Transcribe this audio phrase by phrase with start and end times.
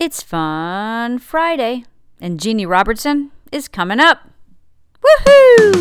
[0.00, 1.84] It's Fun Friday,
[2.22, 4.30] and Jeanne Robertson is coming up.
[5.04, 5.79] Woohoo!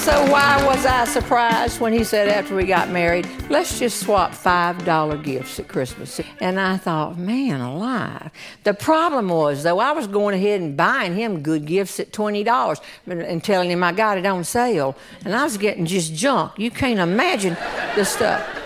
[0.00, 4.32] So why was I surprised when he said after we got married, let's just swap
[4.32, 6.22] $5 gifts at Christmas?
[6.40, 8.30] And I thought, man alive.
[8.64, 12.80] The problem was, though, I was going ahead and buying him good gifts at $20
[13.06, 14.96] and, and telling him I got it on sale.
[15.26, 16.58] And I was getting just junk.
[16.58, 17.58] You can't imagine
[17.94, 18.59] the stuff.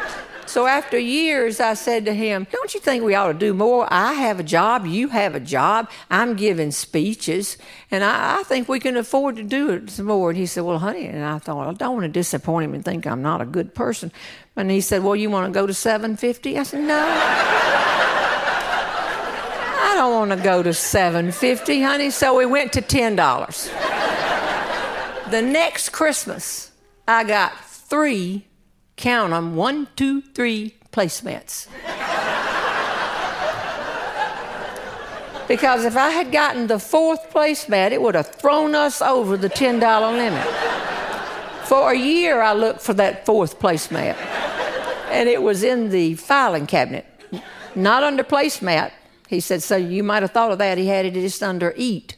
[0.46, 3.86] So after years, I said to him, Don't you think we ought to do more?
[3.90, 7.56] I have a job, you have a job, I'm giving speeches,
[7.90, 10.30] and I, I think we can afford to do it some more.
[10.30, 12.84] And he said, Well, honey, and I thought, I don't want to disappoint him and
[12.84, 14.12] think I'm not a good person.
[14.56, 16.58] And he said, Well, you want to go to 750?
[16.58, 17.04] I said, No.
[19.86, 22.10] I don't want to go to 750, honey.
[22.10, 23.20] So we went to $10.
[25.30, 26.70] the next Christmas,
[27.08, 28.46] I got three
[28.96, 31.68] count them one, two, three placemats.
[35.48, 39.50] because if I had gotten the fourth placemat, it would have thrown us over the
[39.50, 39.80] $10
[40.16, 40.46] limit.
[41.66, 44.16] For a year, I looked for that fourth placemat,
[45.10, 47.06] and it was in the filing cabinet,
[47.74, 48.92] not under placemat.
[49.28, 50.76] He said, So you might have thought of that.
[50.76, 52.16] He had it just under eat.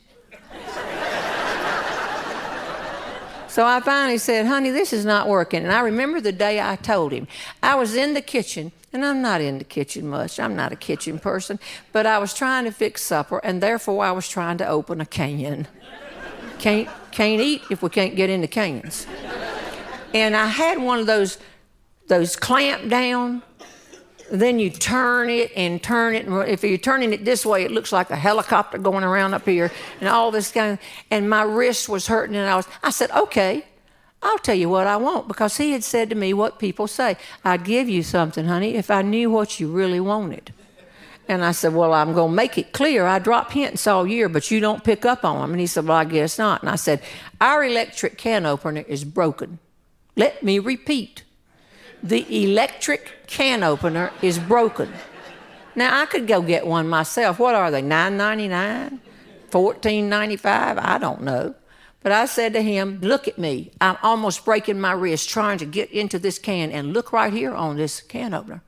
[3.56, 5.62] So I finally said, honey, this is not working.
[5.62, 7.26] And I remember the day I told him.
[7.62, 10.38] I was in the kitchen, and I'm not in the kitchen much.
[10.38, 11.58] I'm not a kitchen person.
[11.90, 15.06] But I was trying to fix supper, and therefore I was trying to open a
[15.06, 15.68] can.
[16.58, 19.06] Can't, can't eat if we can't get into cans.
[20.12, 21.38] And I had one of those,
[22.08, 23.40] those clamp down
[24.30, 26.27] then you turn it and turn it.
[26.27, 29.44] And if you're turning it this way, it looks like a helicopter going around up
[29.44, 30.78] here and all this kind of,
[31.10, 33.64] and my wrist was hurting and I was, I said, okay,
[34.22, 37.16] I'll tell you what I want because he had said to me what people say.
[37.44, 40.52] I'd give you something, honey, if I knew what you really wanted.
[41.28, 43.05] And I said, Well, I'm going to make it clear.
[43.06, 45.51] I drop hints all year, but you don't pick up on them.
[45.51, 46.62] And he said, Well, I guess not.
[46.62, 47.02] And I said,
[47.40, 49.58] Our electric can opener is broken.
[50.14, 51.24] Let me repeat
[52.02, 54.92] the electric can opener is broken.
[55.74, 57.39] Now I could go get one myself.
[57.39, 57.83] What are they?
[57.83, 59.01] Nine ninety nine,
[59.51, 60.79] fourteen ninety five?
[60.79, 61.55] I don't know.
[62.02, 63.73] But I said to him, "Look at me.
[63.80, 67.52] I'm almost breaking my wrist trying to get into this can, and look right here
[67.55, 68.63] on this can opener.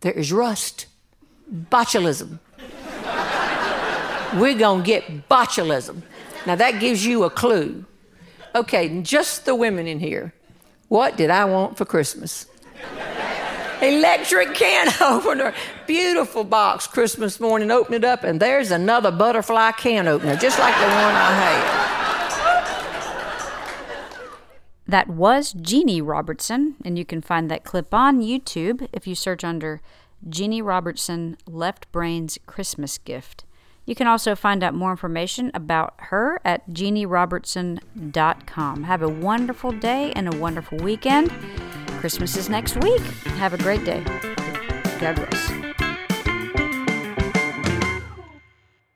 [0.00, 0.86] There is rust,
[1.52, 2.38] botulism.
[4.38, 6.02] We're gonna get botulism.
[6.46, 7.84] Now that gives you a clue.
[8.54, 10.32] Okay, just the women in here.
[10.88, 12.46] What did I want for Christmas?
[13.82, 15.54] Electric can opener.
[15.86, 17.70] Beautiful box Christmas morning.
[17.70, 21.86] Open it up, and there's another butterfly can opener, just like the one I had.
[24.86, 29.44] That was Jeanne Robertson, and you can find that clip on YouTube if you search
[29.44, 29.80] under
[30.28, 33.44] Jeanne Robertson Left Brain's Christmas Gift.
[33.86, 38.82] You can also find out more information about her at jeannerobertson.com.
[38.82, 41.32] Have a wonderful day and a wonderful weekend.
[42.00, 43.02] Christmas is next week.
[43.36, 44.02] Have a great day.
[44.98, 45.59] Bless.